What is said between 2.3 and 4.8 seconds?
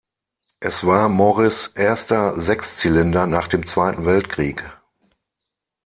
Sechszylinder nach dem Zweiten Weltkrieg.